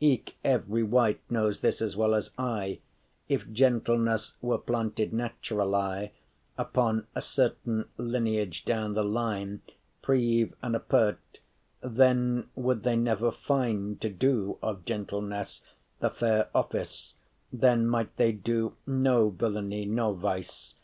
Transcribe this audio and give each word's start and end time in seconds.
Eke 0.00 0.34
every 0.42 0.82
wight 0.82 1.20
knows 1.30 1.60
this 1.60 1.80
as 1.80 1.94
well 1.96 2.16
as 2.16 2.32
I, 2.36 2.80
If 3.28 3.52
gentleness 3.52 4.34
were 4.42 4.58
planted 4.58 5.12
naturally 5.12 6.10
Unto 6.58 7.04
a 7.14 7.22
certain 7.22 7.84
lineage 7.96 8.64
down 8.64 8.94
the 8.94 9.04
line, 9.04 9.62
Prive 10.02 10.52
and 10.62 10.74
apert, 10.74 11.18
then 11.80 12.48
would 12.56 12.82
they 12.82 12.96
never 12.96 13.30
fine* 13.30 13.92
*cease 13.92 14.00
To 14.00 14.08
do 14.10 14.58
of 14.62 14.84
gentleness 14.84 15.62
the 16.00 16.10
fair 16.10 16.48
office 16.52 17.14
Then 17.52 17.86
might 17.86 18.16
they 18.16 18.32
do 18.32 18.74
no 18.88 19.28
villainy 19.30 19.84
nor 19.86 20.14
vice. 20.16 20.74